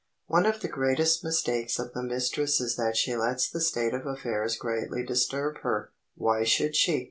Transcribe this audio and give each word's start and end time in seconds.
One 0.25 0.47
of 0.47 0.61
the 0.61 0.67
great 0.67 0.97
mistakes 0.97 1.77
of 1.77 1.93
the 1.93 2.01
mistress 2.01 2.59
is 2.59 2.75
that 2.75 2.97
she 2.97 3.15
lets 3.15 3.47
the 3.47 3.61
state 3.61 3.93
of 3.93 4.07
affairs 4.07 4.57
greatly 4.57 5.03
disturb 5.03 5.59
her. 5.59 5.91
Why 6.15 6.43
should 6.43 6.75
she? 6.75 6.99